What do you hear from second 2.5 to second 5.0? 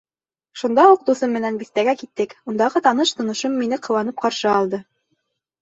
ундағы таныш-тоношом мине ҡыуанып ҡаршы алды.